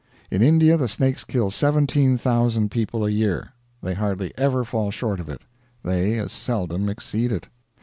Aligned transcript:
In 0.31 0.41
India 0.41 0.77
the 0.77 0.87
snakes 0.87 1.23
kill 1.23 1.51
17,000 1.51 2.71
people 2.71 3.05
a 3.05 3.09
year; 3.11 3.49
they 3.83 3.93
hardly 3.93 4.33
ever 4.35 4.63
fall 4.63 4.89
short 4.89 5.19
of 5.19 5.29
it; 5.29 5.43
they 5.83 6.17
as 6.17 6.31
seldom 6.33 6.89
exceed 6.89 7.31
it. 7.31 7.47